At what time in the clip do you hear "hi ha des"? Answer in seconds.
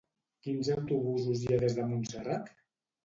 1.43-1.77